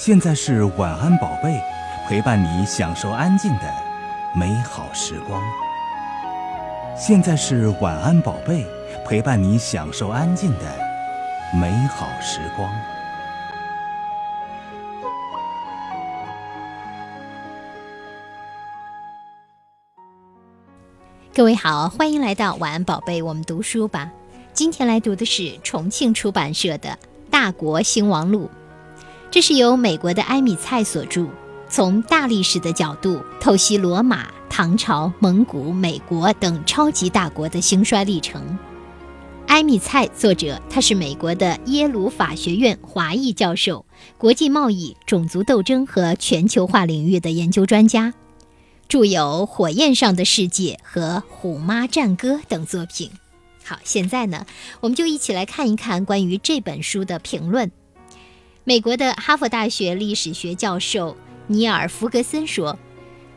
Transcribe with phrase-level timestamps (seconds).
[0.00, 1.60] 现在是晚安宝贝，
[2.06, 3.74] 陪伴你享受安静的
[4.32, 5.42] 美好时光。
[6.96, 8.64] 现在是晚安宝贝，
[9.04, 10.60] 陪伴你享受安静的
[11.52, 12.70] 美好时光。
[21.34, 24.08] 各位好，欢迎来到晚安宝贝，我们读书吧。
[24.52, 26.90] 今天来读的是重庆出版社的
[27.32, 28.46] 《大国兴亡录》，
[29.30, 31.26] 这是由美国的埃米蔡所著，
[31.68, 38.58] 从大历史的角度透析罗马、唐朝、蒙古、美国等超级大国的兴衰历程。
[39.48, 43.84] 埃米蔡作者，他是美国的耶鲁法学院华裔教授，
[44.16, 48.14] 国际贸易、种族斗争和全球化领域的研究专家。
[48.88, 53.10] 著有《火焰上的世界》和《虎妈战歌》等作品。
[53.62, 54.46] 好，现在呢，
[54.80, 57.70] 我们就一起来看一看关于这本书的评论。
[58.64, 62.78] 美国的哈佛大学历史学教授尼尔·弗格森说：“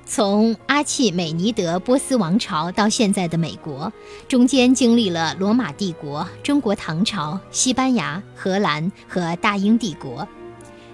[0.06, 3.92] 从阿契美尼德波斯王朝到现在的美国，
[4.28, 10.28] 中间经历了罗马帝国、中国唐朝、西班牙、荷兰和大英帝国。”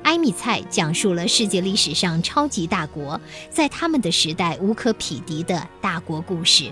[0.04, 3.20] 埃米蔡讲述了世界历史上超级大国
[3.50, 6.72] 在他们的时代无可匹敌的大国故事，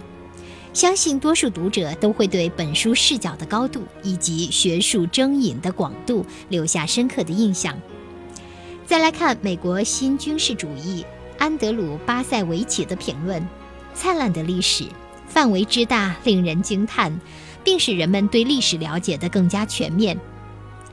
[0.76, 7.74] 相信多数读者都会对本书视角的高度以及学术征引的广度留下深刻的印象。
[8.86, 11.06] 再来看美国新军事主义
[11.38, 13.42] 安德鲁·巴塞维奇的评论：
[13.94, 14.84] 灿烂的历史，
[15.30, 17.18] 范围之大令人惊叹，
[17.64, 20.20] 并使人们对历史了解得更加全面。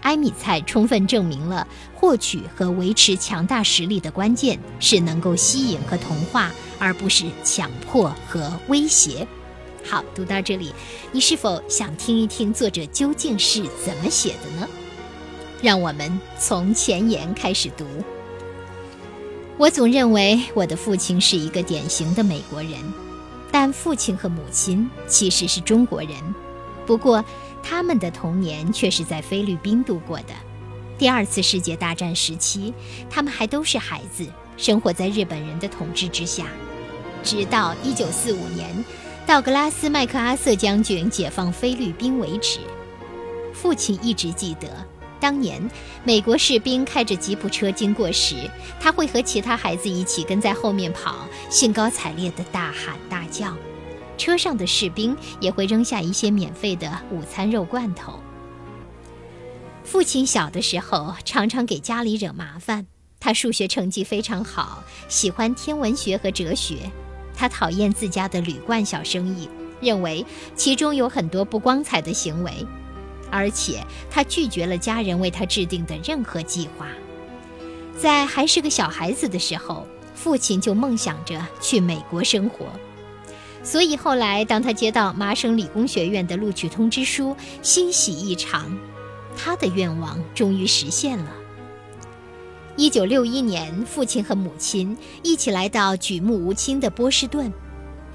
[0.02, 9.26] 埃米蔡充分证明了获取和维持强大实力的关键是能够吸引和同化，而不是强迫和威胁。
[9.84, 10.72] 好，读到这里，
[11.10, 14.68] 你是否想听一听作者究竟是怎么写的呢？
[15.60, 17.86] 让我们从前言开始读。
[19.58, 22.72] 我总认为我的父亲是一个典型的美国人，
[23.50, 26.10] 但父亲和母亲其实是中国人。
[26.86, 27.24] 不过。
[27.64, 30.34] 他们的童年却是在菲律宾度过的。
[30.98, 32.74] 第二次世界大战时期，
[33.08, 34.26] 他们还都是孩子，
[34.56, 36.46] 生活在日本人的统治之下。
[37.22, 38.84] 直到1945年，
[39.26, 42.58] 道格拉斯·麦克阿瑟将军解放菲律宾为止。
[43.54, 44.68] 父亲一直记得，
[45.20, 45.62] 当年
[46.04, 48.34] 美国士兵开着吉普车经过时，
[48.80, 53.56] 他会和其他孩子一起跟在后面跑，兴高采烈地大喊大叫。
[54.18, 58.18] 车上的士兵也会扔下一些免费的午餐肉罐头。
[59.84, 62.86] 父亲小的时候常常给家里惹麻烦。
[63.18, 66.90] 他数学成绩非常好，喜欢天文学和哲学。
[67.34, 69.48] 他讨厌自家的旅馆小生意，
[69.80, 72.66] 认为其中有很多不光彩的行为，
[73.30, 76.86] 而且他拒绝了家人为他制定的任何计划。
[77.98, 82.66] 在还是个小孩子的时候，父亲就梦想着去美国生活。
[83.64, 88.76] 所以后来，当他接到麻省理工学院的录取通知书，欣喜异常，
[89.36, 91.32] 他的愿望终于实现了。
[92.76, 97.52] 一九六一年，父亲和母亲一起来到举目无亲的波士顿，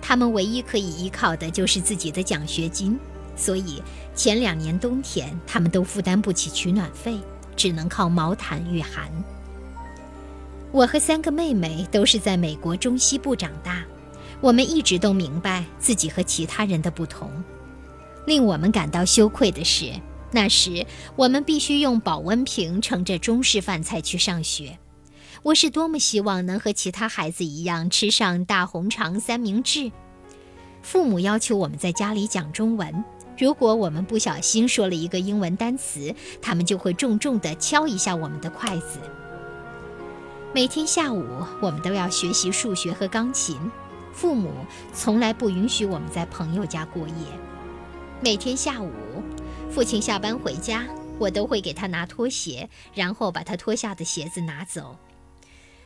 [0.02, 3.00] 他们唯一可以依靠的就是自己的奖学金，
[3.36, 3.82] 所以
[4.16, 7.20] 前两年冬天，他们都负担不起取暖费，
[7.56, 9.12] 只能靠毛毯御寒。
[10.72, 13.84] 我和三个妹妹都是在美国中西部长大。
[14.42, 17.32] 我们一直都明白自己和其他人的不同。
[18.26, 19.92] 令我们感到羞愧的是，
[20.32, 24.78] 那时我们必须用保温瓶盛着中式饭菜去上学。
[25.44, 29.92] 我是多么希望能和其他孩子一样吃上大红肠三明治。
[30.82, 33.04] 父母要求我们在家里讲中文，
[33.38, 39.00] 如果我们不小心说了一个英文单词，他们就会重重地敲一下我们的筷子。
[40.54, 41.26] 每天下午，
[41.62, 43.58] 我们都要学习数学和钢琴。
[44.12, 44.52] 父母
[44.94, 47.14] 从来不允许我们在朋友家过夜。
[48.20, 48.92] 每天下午，
[49.70, 50.88] 父亲下班回家，
[51.20, 54.98] 我都会给他拿拖鞋，然后把他脱下的鞋子拿走。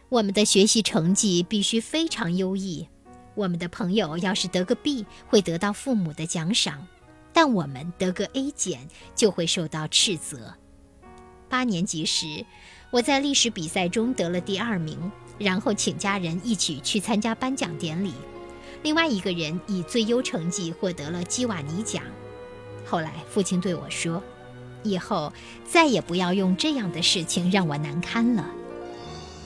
[0.09, 2.87] 我们的学习成绩必须非常优异。
[3.35, 6.87] 我们的朋友要是得个 B，会得到父母的奖赏；
[7.33, 10.53] 但我们得个 A 减，就会受到斥责。
[11.49, 12.45] 八年级时，
[12.91, 15.11] 我在历史比赛中得了第二名。
[15.39, 18.13] 然后请家人一起去参加颁奖典礼，
[18.83, 22.03] 另外一个人以最优成绩获得了基瓦尼奖。
[22.91, 24.21] 后来父亲对我说
[24.83, 25.31] ：“以后
[25.65, 28.45] 再也不要用这样的事情让我难堪了。”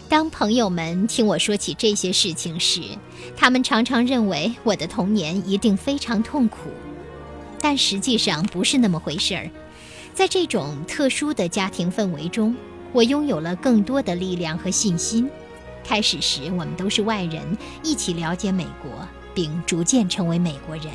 [0.10, 2.82] 当朋友们听我说起这些事情时，
[3.38, 6.72] 他们常常认为我的童年一定非常痛苦，
[7.62, 9.48] 但实际上不是那么回事儿。
[10.12, 12.56] 在这种特殊的家庭氛围中。
[12.94, 15.30] 我拥有了更多的力量和信心。
[15.84, 18.90] 开始时，我们都是外人，一起了解美国，
[19.34, 20.86] 并逐渐成为美国人。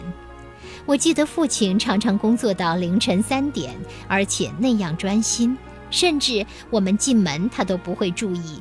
[0.90, 3.72] 我记得父亲常常工作到凌晨三点，
[4.08, 5.56] 而且那样专心，
[5.88, 8.60] 甚至我们进门他都不会注意。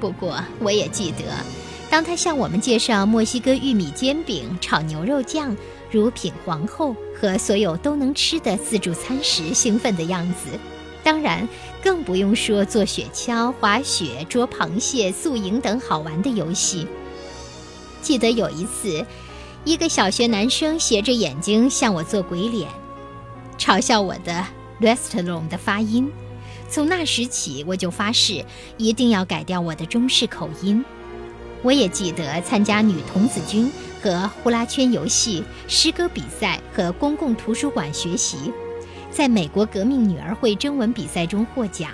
[0.00, 1.24] 不过，我也记得，
[1.90, 5.54] 当他向我们介绍墨西哥玉米煎饼、炒牛肉酱、
[5.90, 10.58] 乳品皇后和所有都能吃的自助餐时，兴奋的样子。
[11.04, 11.46] 当然，
[11.82, 16.86] 更不用说坐雪橇、滑雪、捉螃蟹、宿营等好玩的游戏。
[18.00, 19.04] 记得有一次，
[19.64, 22.66] 一个小学男生斜着眼睛向我做鬼脸，
[23.58, 24.42] 嘲笑我的
[24.80, 26.10] restaurant 的发音。
[26.70, 28.42] 从那时起，我就发誓
[28.78, 30.82] 一定要改掉我的中式口音。
[31.62, 33.70] 我也记得参加女童子军
[34.02, 38.50] 和呼啦圈游戏、诗歌比赛和公共图书馆学习。
[39.10, 41.90] 在美国革命女儿会征文比赛中获奖，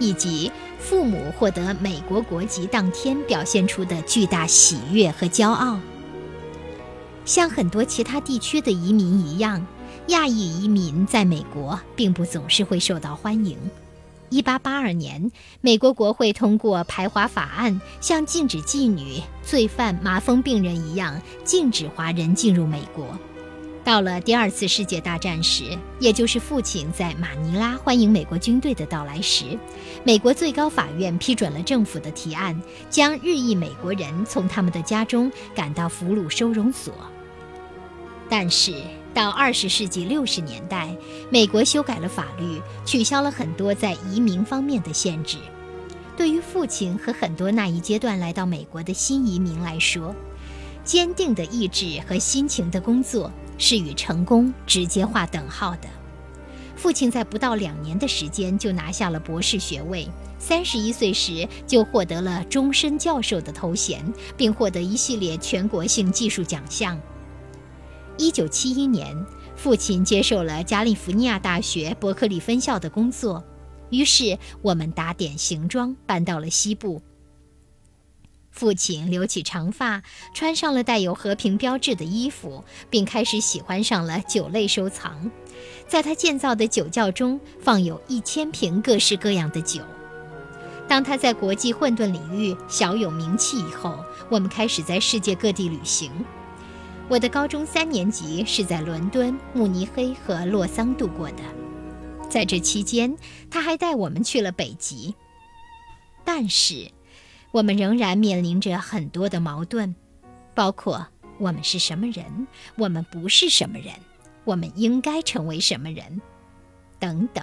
[0.00, 0.50] 以及
[0.80, 5.78] 父母获得美国国籍当天表现出的巨大喜悦和骄傲。
[7.26, 9.66] 像很多其他地区的移民一样，
[10.06, 13.58] 亚裔移民在美国并不总是会受到欢迎。
[14.30, 23.04] 1882年，美国国会通过排华法案，像禁止妓女、罪犯、麻风病人一样，禁止华人进入美国。
[23.84, 29.58] 到了第二次世界大战时，也就是父亲在马尼拉欢迎美国军队的到来时，
[30.04, 36.92] 美国最高法院批准了政府的提案，将日裔美国人从他们的家中赶到俘虏收容所。
[38.28, 38.74] 但是
[39.14, 40.94] 到二十世纪六十年代，
[41.30, 45.38] 美国修改了法律，取消了很多在移民方面的限制。
[46.16, 50.14] 对于父亲和很多那一阶段来到美国的新移民来说，
[50.84, 53.30] 坚定的意志和辛勤的工作。
[53.58, 55.88] 是与成功直接划等号的。
[56.76, 60.06] 父亲在不到两年的时间就拿下了博士学位，
[60.38, 64.04] 三十一岁时就获得了终身教授的头衔，
[64.36, 67.00] 并获得一系列全国性技术奖项。
[68.18, 69.14] 一九七一年，
[69.56, 73.44] 父亲接受了加利福尼亚大学伯克利分校的工作，
[73.90, 77.02] 于是我们打点行装，搬到了西部。
[78.50, 80.02] 父亲留起长发，
[80.32, 85.30] 穿上了带有和平标志的衣服，并开始喜欢上了酒类收藏。
[85.86, 89.82] 在他建造的酒窖中放有一千瓶各式各样的酒。
[90.88, 96.10] 当他在国际混沌领域小有名气以后，我们开始在世界各地旅行。
[97.08, 101.42] 我的高中三年级是在伦敦、慕尼黑和洛桑度过的。
[102.28, 103.16] 在这期间，
[103.50, 105.14] 他还带我们去了北极。
[106.24, 106.90] 但是。
[107.52, 109.94] 我们仍然面临着很多的矛盾，
[110.54, 111.06] 包括
[111.38, 113.94] 我们是什么人，我们不是什么人，
[114.44, 116.20] 我们应该成为什么人，
[116.98, 117.42] 等等。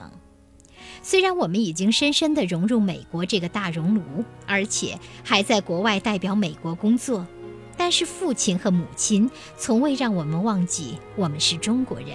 [1.01, 7.25] 虽然我们已经深深地融入美国这个大熔炉，而且还在国外代表美国工作，
[7.77, 12.09] 但是父亲和母亲从未让我们忘记我们是中国人。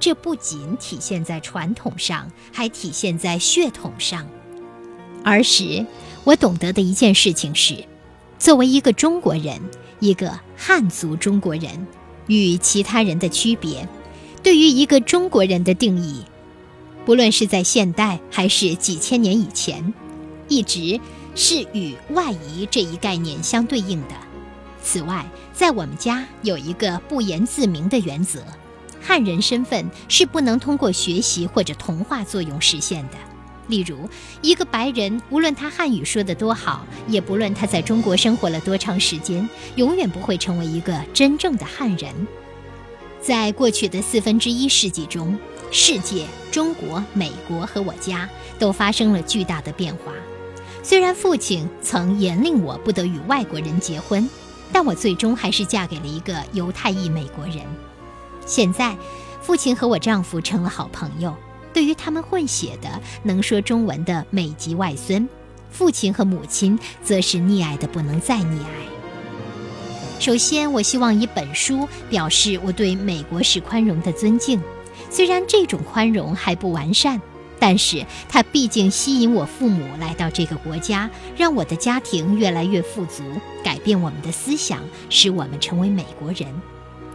[0.00, 4.26] 这不仅体现在传统上，还体现在血统上。
[5.22, 5.84] 儿时。
[6.24, 7.84] 我懂得的一件事情是，
[8.38, 9.60] 作为一个中国人，
[10.00, 11.86] 一个汉族中国人，
[12.28, 13.86] 与其他人的区别，
[14.42, 16.24] 对于一个中国人的定义，
[17.04, 19.92] 不论是在现代还是几千年以前，
[20.48, 20.98] 一直
[21.34, 24.14] 是与外夷这一概念相对应的。
[24.84, 25.24] 此外，
[25.54, 28.44] 在我们家有一个不言自明的原则：
[29.02, 33.16] 汉人身份是不能通过学习或者同化作用实现的。
[33.66, 34.06] 例如，
[34.42, 42.12] 一个白人，无论他汉语说得多好，也不论他在中国生活了多长时间，永远不会成为一个真正的汉人。
[43.22, 45.38] 在过去的四分之一世纪中，
[45.70, 50.12] 世界、中国、美国和我家都发生了巨大的变化。
[50.82, 54.28] 虽然父亲曾严令我不得与外国人结婚，
[54.74, 57.58] 但我最终还是嫁给了一个犹太裔美国人。
[58.44, 58.96] 现在，
[59.40, 61.32] 父亲和我丈夫成了好朋友。
[61.72, 65.28] 对于他们混血的、能说中文的美籍外孙，
[65.70, 70.18] 父亲和母亲则是溺爱的不能再溺爱。
[70.18, 74.60] 首先，我希望以本书表示我对美国式宽容的尊敬。
[75.08, 77.22] 虽然这种宽容还不完善，
[77.60, 83.22] 但是它毕竟吸引我父母来到这个国家，让我的家庭越来越富足，
[83.84, 86.48] 变我们的思想，使我们成为美国人。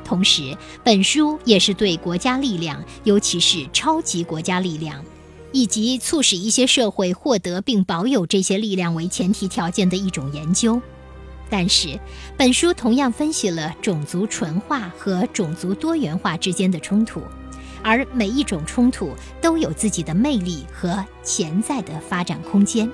[0.06, 5.04] 同时，本书也是对国家力量，尤其是超级国家力量，
[5.52, 10.82] 以及促使一些社会获得并保有这些力量为前提条件的一种研究。
[11.50, 12.00] 但是，
[12.38, 17.22] 本书同样分析了种族纯化和种族多元化之间的冲突，
[17.84, 22.90] 而每一种冲突都有自己的魅力和潜在的发展空间。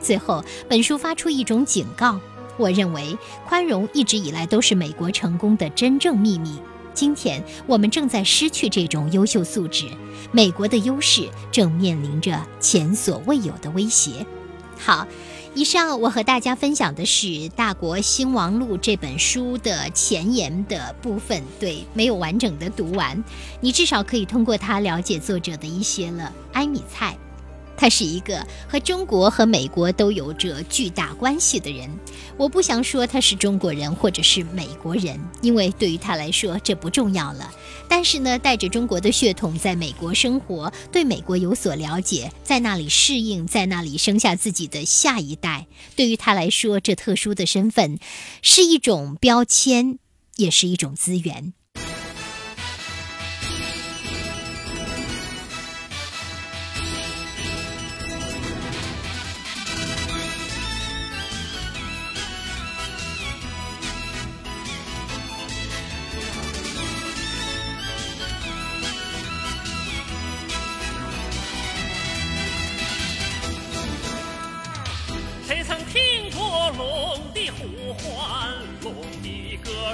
[0.00, 2.20] 最后，本书发出一种警告：
[2.62, 6.56] 我认为宽容一直以来都是美国成功的真正秘密。
[6.94, 9.88] 今天我们正在失去这种优秀素质，
[10.30, 14.24] 美国的优势正面临着前所未有的威胁。
[14.78, 15.06] 好。
[15.54, 23.22] 以上我和大家分享的是《大国兴亡录》这本书的前言的部分，对，没有完整的读完，
[23.60, 26.32] 你至少可以通过它了解作者的一些了。
[26.54, 27.14] 埃米蔡。
[27.76, 31.90] 他是一个和中国和美国都有着巨大关系的人。
[32.36, 37.50] 我不想说他是中国人或者是美国人，因为对于他来说这不重要了。
[37.88, 47.98] 但是呢，带着中国的血统在美国生活，对美国有所了解，在那里适应，在那里生下自己的下一代，对于他来说，这特殊的身份
[48.40, 49.98] 是一种标签，
[50.36, 51.52] 也是一种资源。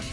[0.01, 0.13] 生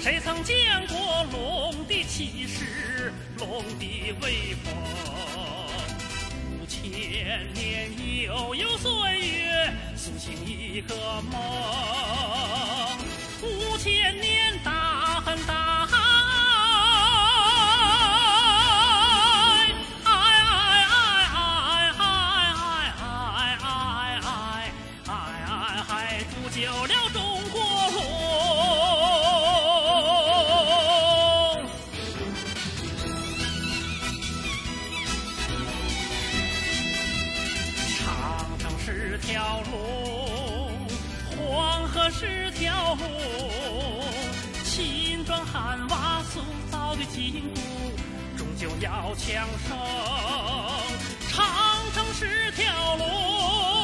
[0.00, 4.72] 谁曾见过龙的气势龙的威风？
[6.60, 7.90] 五千年
[8.22, 10.94] 悠悠岁月苏醒一个
[11.30, 11.40] 梦。
[13.42, 14.41] 五千年
[39.12, 40.88] 是条龙，
[41.36, 43.06] 黄河是条龙，
[44.64, 46.40] 青砖汉瓦塑
[46.70, 47.60] 造的筋骨，
[48.38, 49.76] 终究要强盛。
[51.28, 51.44] 长
[51.92, 53.81] 城是条龙，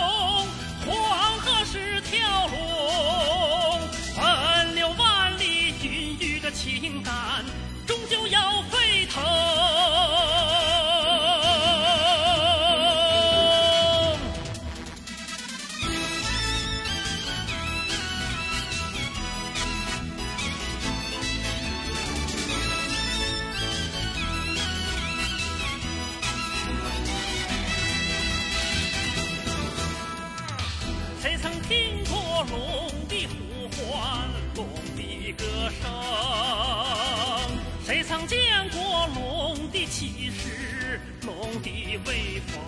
[38.09, 38.39] 曾见
[38.71, 42.59] 过龙的气势，龙的威风。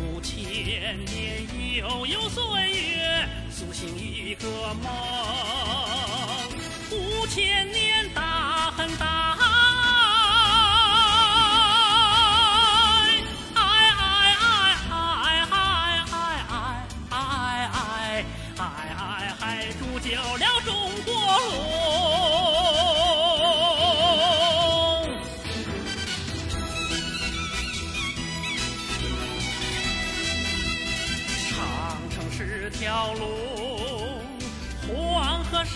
[0.00, 4.48] 五千年悠悠岁月，苏醒一个
[4.82, 4.90] 梦。
[6.90, 9.25] 五千年大恨大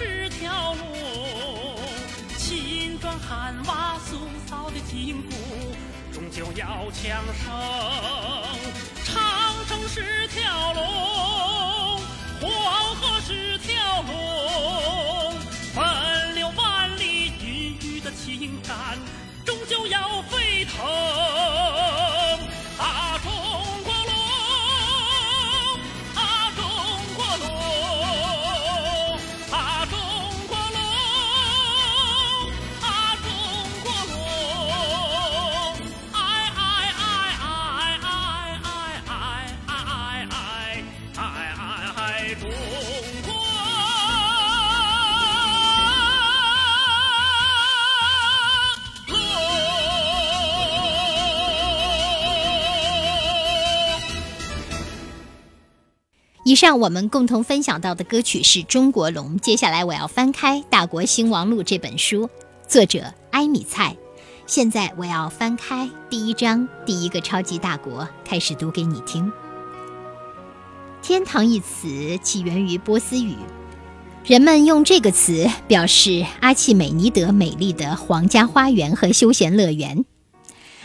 [0.03, 1.77] 是条龙，
[2.39, 4.17] 秦砖汉瓦塑
[4.49, 5.35] 造的筋骨，
[6.11, 7.53] 终究要强盛。
[9.05, 9.13] 长
[9.69, 10.83] 城是条龙，
[56.51, 59.39] 以上我们共同分享到的歌曲是中国龙。
[59.39, 62.29] 接下来我要翻开《大国兴亡录》这本书，
[62.67, 63.97] 作者埃米蔡。
[64.49, 69.33] 现在我要翻开第一章，第一个超级大国，开始读给你听。
[71.01, 73.37] 天堂一词起源于波斯语，
[74.25, 80.05] 人们用这个词表示阿契美尼德美丽的皇家花园和休闲乐园。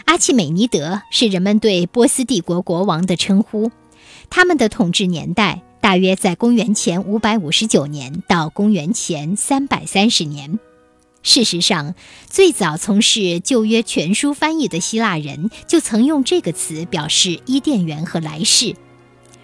[0.05, 3.71] 阿契美尼德是人们对波斯帝国国王的称呼，
[4.29, 10.59] 他们的统治年代大约在公元前559年到公元前330年。
[11.23, 11.95] 事实上，
[12.29, 18.75] 最早从事旧约全书翻译的希腊人就曾用这个词表示伊甸园和来世。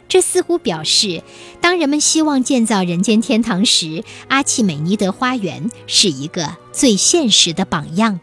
[0.07, 1.23] 这似乎表示，
[1.61, 8.19] 当人们希望建造人间天堂时，阿契美尼德花园是一个最现实的榜样。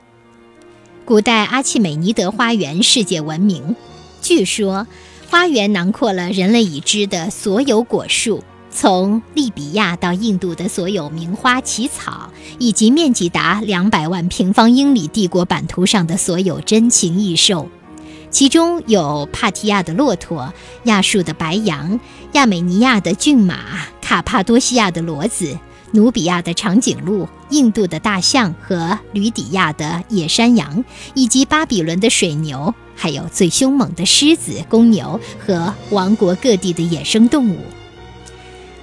[1.05, 3.75] 古代阿契美尼德花园世界闻名，
[4.21, 4.87] 据说
[5.31, 8.43] 花园囊括了人类已知的所有果树。
[8.71, 17.69] 从利比亚到印度的所有名花奇草，以及面积达两百万平方英里帝国版图上的所有珍禽异兽，
[18.31, 20.53] 其中有帕提亚的骆驼、
[20.85, 21.99] 亚述的白羊、
[22.33, 23.57] 亚美尼亚的骏马、
[24.01, 25.59] 卡帕多西亚的骡子、
[25.93, 37.59] 努比亚的长颈鹿、印度的大象和吕底亚的野山羊，以及巴比伦的水牛，还有最凶猛的狮子、公牛和王国各地的野生动物。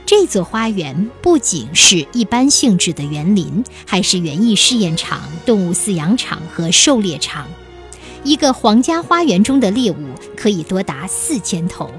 [0.05, 7.47] 这座花园不仅是一般性质的园林，还是园艺试验场、动物饲养场和狩猎场。
[8.23, 11.89] 一个皇家花园中的猎物可以多达四千头。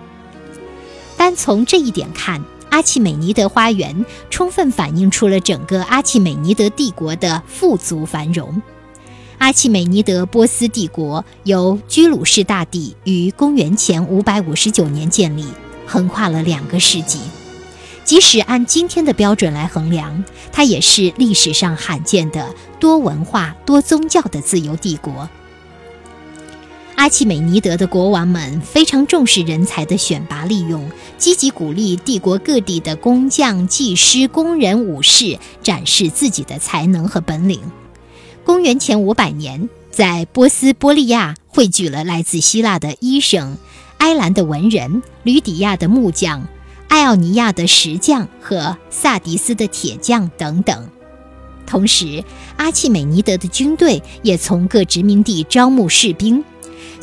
[1.16, 8.60] 单从这一点看，阿契美尼德花园充分反映出了整个阿契美尼德帝国的富足繁荣。
[9.38, 15.44] 阿契美尼德波斯帝国由居鲁士大帝于公元前559年建立，
[15.86, 17.20] 横跨了两个世纪。
[18.02, 25.28] 即使按今天的标准来衡量，它也是历史上罕见的多文化、多宗教的自由帝国。
[26.96, 37.60] 阿契美尼德的国王们非常重视人才的选拔利用，积极鼓励帝国各地的工匠、技师、工人、武士展示自己的才能和本领。
[38.44, 43.58] 公元前五百年，在波斯波利亚汇聚了来自希腊的医生、
[43.98, 46.48] 埃兰的文人、吕底亚的木匠。
[46.88, 50.88] 艾奥尼亚的石匠和萨迪斯的铁匠等等，
[51.66, 52.24] 同时，
[52.56, 56.42] 阿契美尼德的军队也从各殖民地招募士兵。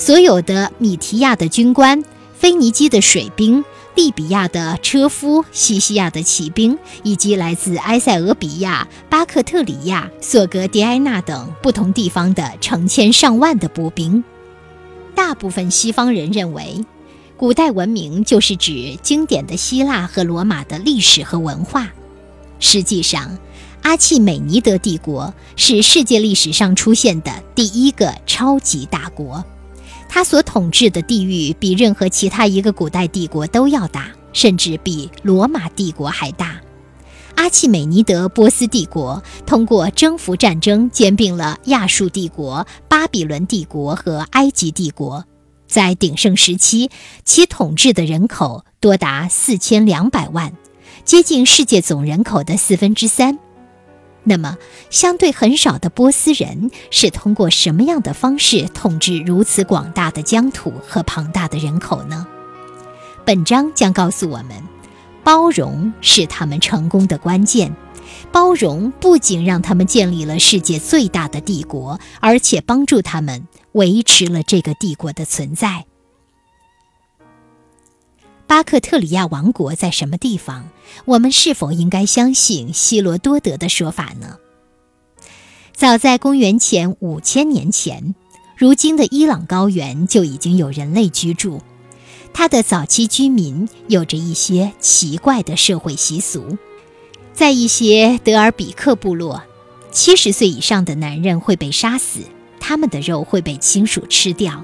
[0.05, 2.03] 所有的米提亚的军官、
[2.37, 3.63] 腓尼基的水兵、
[3.95, 14.21] 利比亚的车夫、西西亚的骑兵，以及来自埃塞俄比亚、巴克特里亚、索格迪埃纳等不同地方的成千上万的步兵。
[15.15, 16.85] 大部分西方人认为。
[17.37, 21.89] 古代文明就是指经典的希腊和罗马的历史和文化。
[22.59, 23.37] 实际上，
[23.81, 29.43] 阿契美尼德帝国是世界历史上出现的第一个超级大国，
[30.13, 36.61] 他所统治的地域比任何其他一个古代帝国都要大，甚至比罗马帝国还大。
[37.33, 45.25] 阿契美尼德波斯帝国通过征服战争兼并了亚述帝国、巴比伦帝国和埃及帝国。
[45.65, 46.91] 在鼎盛时期，
[47.25, 50.53] 其统治的人口多达四千两百万，
[51.03, 53.39] 接近世界总人口的四分之三。
[54.23, 54.57] 那么，
[54.89, 62.25] 相对很少的波斯人是通过什么样的方式统治如此广大的疆土和庞大的人口呢？
[63.25, 64.51] 本章将告诉我们，
[65.23, 67.75] 包容是他们成功的关键。
[68.31, 73.47] 包容不仅让他们建立了世界最大的帝国，而且帮助他们。
[73.73, 75.85] 维持了这个帝国的存在。
[78.53, 80.69] 巴克特里亚王国在什么地方？
[81.05, 84.37] 我们是否应该相信希罗多德的说法呢？
[85.75, 88.13] 早在公元前五千年前，
[88.55, 91.61] 如今的伊朗高原就已经有人类居住。
[92.31, 96.55] 它的早期居民有着一些奇怪的社会习俗，
[97.33, 99.41] 在一些德尔比克部落，
[99.91, 102.19] 七十岁以上的男人会被杀死。
[102.59, 104.63] 他们的肉会被亲属吃掉，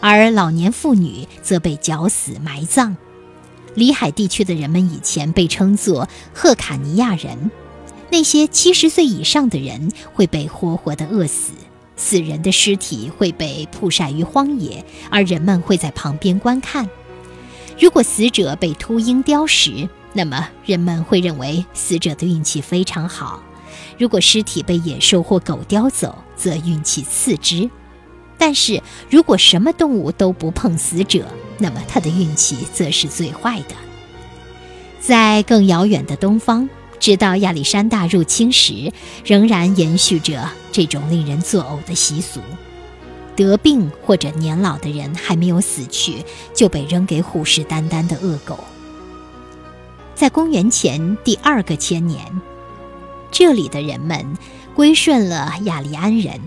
[0.00, 2.96] 而老年妇女则被绞死埋葬。
[3.76, 7.52] 里海地区的人们以前被称作赫卡尼亚人。
[8.10, 11.52] 那些七十岁以上的人会被活活的饿死，
[11.96, 16.88] 死人的尸体会被曝晒于荒野，而人们会在旁边观看。
[17.78, 23.42] 如果死者被秃鹰叼食，那么人们会认为死者的运气非常好。
[23.98, 27.68] 如果尸体被野兽或狗叼走，则运气次之；
[28.38, 31.26] 但是如果什么动物都不碰死者，
[31.58, 33.74] 那么他的运气则是最坏的。
[35.00, 36.68] 在更遥远的东方，
[36.98, 38.92] 直到亚历山大入侵时，
[39.24, 42.40] 仍然延续着这种令人作呕的习俗：
[43.34, 48.58] 得病或者年老的人还没有死去，就被扔给虎视眈眈的恶狗。
[50.14, 52.20] 在公元前第二个千年。
[53.32, 54.38] 这里的人们
[54.74, 56.40] 归顺了雅利安人。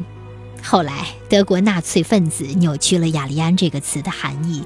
[0.71, 4.61] 后来，德国纳粹分子扭曲了“雅利安”这个词的含义，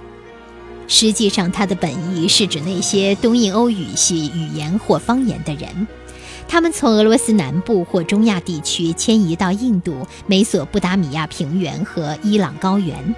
[0.86, 5.88] 实际上它的本意是指那些东印欧语系语言或方言的人。
[6.46, 13.16] 他们从俄罗斯南部或中亚地区迁移到印度、美索不达米亚平原和伊朗高原。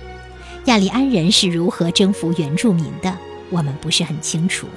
[0.66, 3.18] 雅利安人是如何征服原住民的，
[3.50, 4.68] 我们不是很清楚。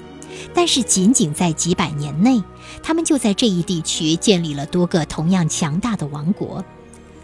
[0.54, 2.42] 但是，仅仅在几百年内，
[2.82, 6.64] 他们就在这一地区建立了多个同样强大的王国，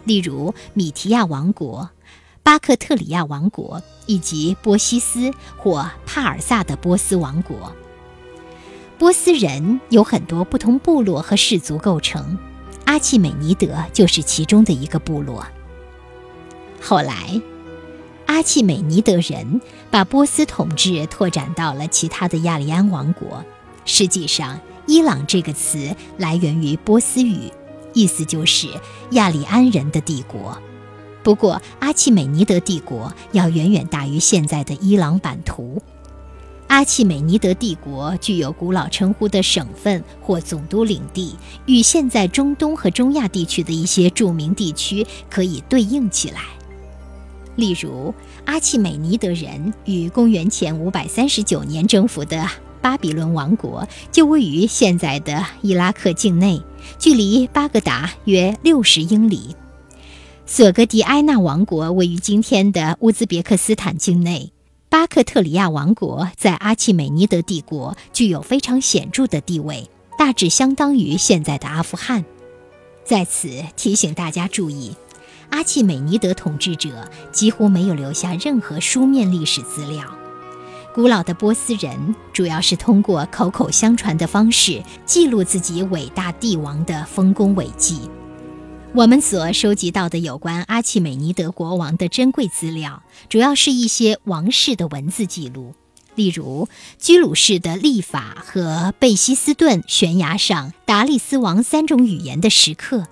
[0.05, 1.89] 例如米提亚王国、
[2.41, 7.75] 巴克特里亚王国以及波西斯或帕尔萨的波斯王国。
[8.97, 12.37] 波斯人有很多不同部落和氏族构成，
[12.85, 15.45] 阿契美尼德就是其中的一个部落。
[16.81, 17.41] 后来，
[18.27, 19.59] 阿契美尼德人
[19.91, 23.43] 把波斯统治拓展到了其他的亚利安王国。
[23.85, 27.51] 实际上，“伊朗”这个词来源于波斯语，
[27.95, 28.67] 意思就是
[29.11, 30.55] 亚利安人的帝国。
[31.23, 35.81] 不过，阿契美尼德帝国要远远大于现在的伊朗版图。
[36.67, 46.41] 阿契美尼德帝国具有古老称呼的省份或总督领地，与现在中东和中亚地区的一些著名地区可以对应起来。
[47.55, 48.13] 例如，
[48.45, 52.47] 阿契美尼德人与公元前539年征服的
[52.81, 56.61] 巴比伦王国就位于现在的伊拉克境内，
[56.97, 59.55] 距离巴格达约60英里。
[60.45, 64.51] 索格迪埃纳王国位于今天的乌兹别克斯坦境内。
[64.87, 72.23] 巴克特里亚王国在阿契美尼德帝国具有非常显著的地位，大致相当于现在的阿富汗。
[73.03, 74.95] 在此提醒大家注意，
[75.49, 80.05] 阿契美尼德统治者几乎没有留下任何书面历史资料。
[80.95, 88.09] 古老的波斯人主要是通过口口相传的方式记录自己伟大帝王的丰功伟绩。
[88.93, 95.75] 我们所收集到的有关阿契美尼德国王的珍贵资料，主要是一些王室的文字记录，
[96.15, 103.05] 例如居鲁士的历法和贝希斯顿悬崖上达利斯王三种语言的石刻。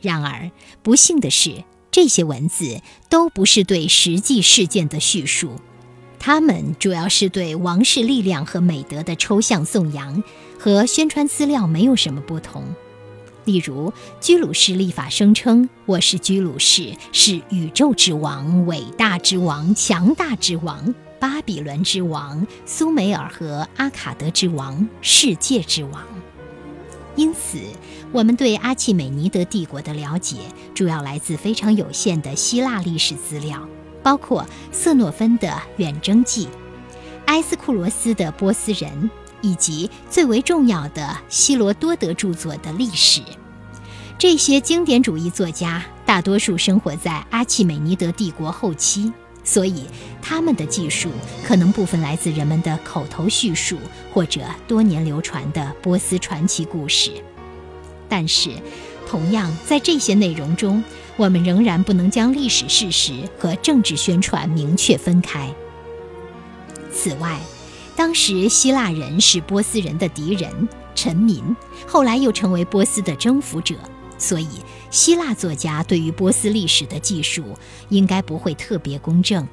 [0.00, 0.52] 然而，
[0.84, 5.56] 不幸的是，这些文字都不是对实际事件的叙述，
[6.26, 10.24] 他们主要是对王室力量和美德的抽象颂扬，
[10.58, 12.64] 和宣传资料没有什么不同。
[13.44, 26.04] 例如，居鲁士立法声称：“我是居鲁士，是宇宙之王、伟大之王、强大之王、巴比伦之王、苏美尔和阿卡德之王、世界之王。”
[27.14, 27.60] 因此，
[28.10, 30.38] 我们对阿契美尼德帝国的了解
[30.74, 33.68] 主要来自非常有限的希腊历史资料，
[34.06, 36.46] 包括瑟诺芬的《远征记》、
[37.24, 38.88] 埃斯库罗斯的《波斯人》。
[39.42, 43.20] 以及最为重要的希罗多德著作的历史，
[44.18, 49.12] 这些经典主义作家大多数生活在阿契美尼德帝国后期，
[49.44, 49.84] 所以
[50.22, 51.10] 他们的技术
[51.44, 53.76] 可能部分来自人们的口头叙述
[54.12, 57.12] 或者多年流传的波斯传奇故事。
[58.08, 58.50] 但是，
[59.06, 60.82] 同样在这些内容中，
[61.16, 65.50] 我们仍然不能将历史事实和政治宣传明确分开。
[66.92, 67.38] 此外，
[67.94, 73.74] 当时，希腊人是波斯人的敌人、臣民，后来又成为波斯的征服者，
[74.18, 74.48] 所以
[74.90, 77.42] 希腊作家对于波斯历史的记述
[77.88, 79.46] 应该不会特别公正。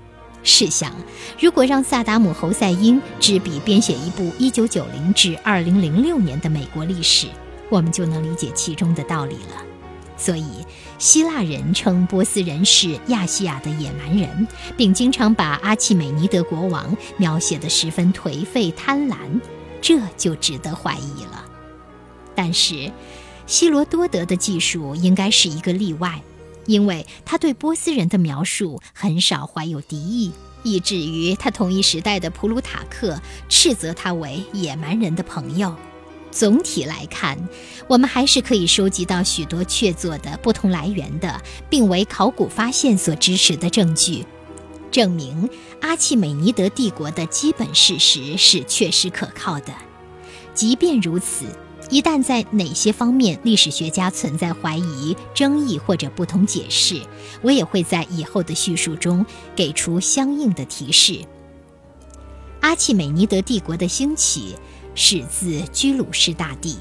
[0.43, 0.91] 试想，
[1.39, 7.27] 如果让萨达姆·侯赛因执笔编写一部1990至2006年的美国历史，
[7.69, 9.63] 我们就能理解其中的道理了。
[10.17, 10.45] 所以。
[10.99, 19.17] 希腊人称波斯人是亚细亚的野蛮人，并经常把阿契美尼德国王描写的十分颓废贪婪，
[19.81, 21.45] 这就值得怀疑了。
[22.33, 22.91] 但是，
[23.45, 26.21] 希罗多德的技术应该是一个例外，
[26.65, 30.31] 因为他对波斯人的描述很少怀有敌意，
[30.63, 35.75] 以至于他同一时代的普鲁塔克斥责他为野蛮人的朋友。
[36.33, 37.37] 总体来看，
[37.87, 44.25] 我们还是可以收集到许多确凿的不同来源的，并为考古发现所支持的证据，
[44.89, 45.47] 证明
[45.79, 49.71] 阿契美尼德帝国的基本事实是确实可靠的。
[50.55, 51.45] 即便如此，
[51.91, 56.99] 一旦在哪些方面历史学家存在怀疑、争议或者不同解释，
[57.43, 59.23] 我也会在以后的叙述中
[59.55, 61.19] 给出相应的提示。
[62.61, 64.55] 阿契美尼德帝国的兴起。
[64.95, 66.77] 始自居鲁士大帝，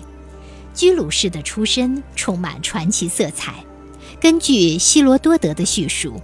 [0.75, 3.65] 居鲁士的出身充满传奇色彩。
[4.21, 6.21] 根据希罗多德的叙述，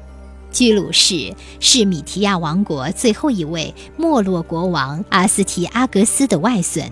[0.52, 6.90] 居鲁士是米提亚王国最后一位没落国王阿斯提阿格斯的外孙。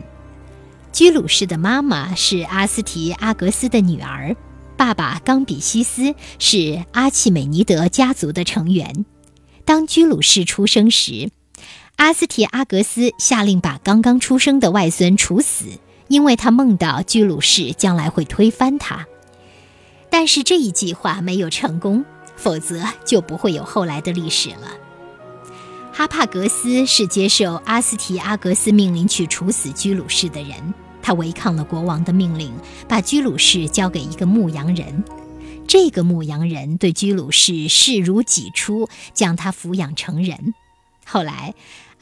[0.93, 4.35] 居鲁士的妈妈是阿斯提阿格斯的女儿，
[4.77, 9.05] 爸爸冈比西斯是阿契美尼德家族的成员。
[9.65, 11.29] 当居鲁士出生时，
[11.97, 15.65] 阿斯提阿格斯下令把刚刚出生的外孙处死，
[16.09, 19.07] 因为他梦到居鲁士将来会推翻他。
[20.11, 22.05] 但是这一计划没有成功，
[22.37, 24.73] 否则就不会有后来的历史了。
[25.91, 30.75] 哈帕格斯是接受阿斯提阿格斯命令去处死居鲁士的人。
[31.01, 32.53] 他违抗了国王的命令，
[32.87, 35.03] 把居鲁士交给一个牧羊人。
[35.67, 40.53] 这个牧羊人对居鲁士视如己出，将他抚养成人。
[41.05, 41.55] 后来，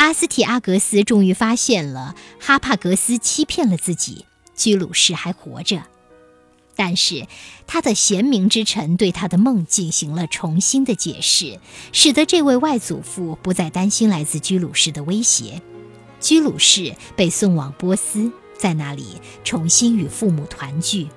[0.04, 5.84] 阿斯提阿格斯终于发现了哈帕格斯欺骗了自己，居鲁士还活着。
[6.76, 7.26] 但是，
[7.66, 11.58] 他的贤明之臣对他的梦进行了重新的解释，
[11.92, 15.62] 使得这位外祖父不再担心来自居鲁士的威胁。
[16.20, 18.30] 居鲁士被送往波斯。
[18.58, 19.06] 在那里
[19.42, 21.08] 重新与父母团聚，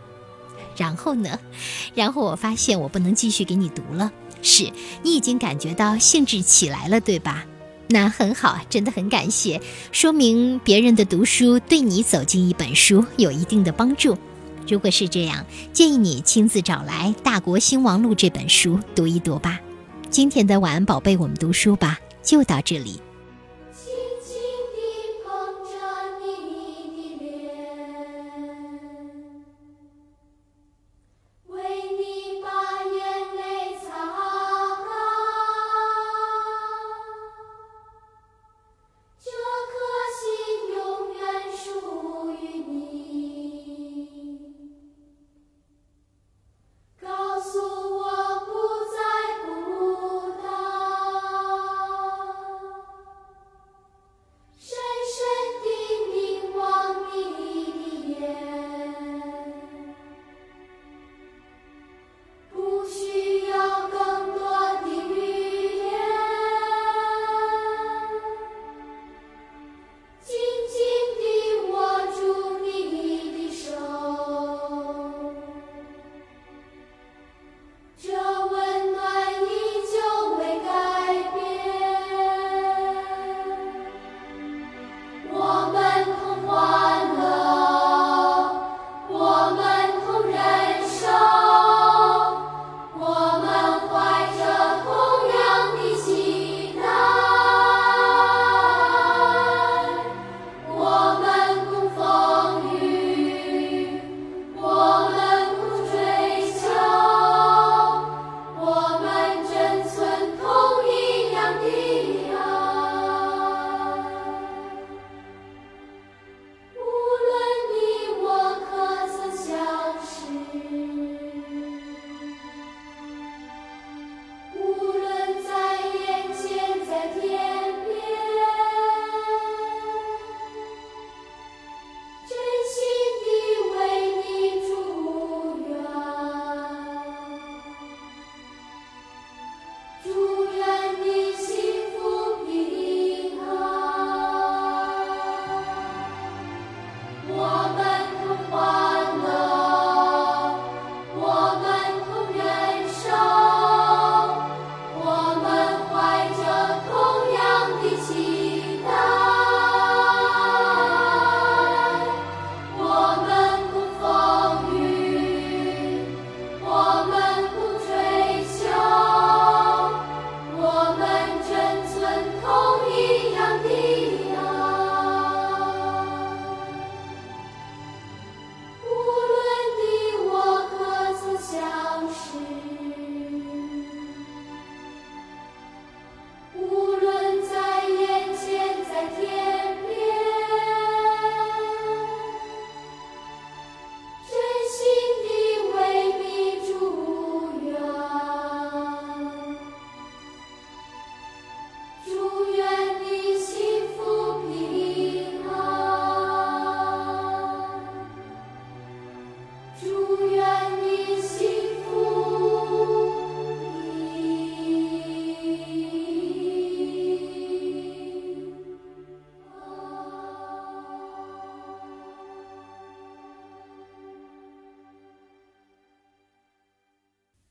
[0.78, 1.39] 然后呢？
[1.93, 4.12] 然后我发现我不能继续给你读了。
[4.41, 4.71] 是
[5.04, 7.45] 你已经感觉到兴致起来了，对吧？
[7.89, 14.17] 那很好，真的很感谢，说明别人的读书对你走进一本书有一定的帮助。
[14.67, 19.60] 如果是这样，建议你亲自找来《大国兴亡录》这本书读一读吧。
[20.10, 23.00] 今天的晚安宝贝，我们读书吧，就到这里。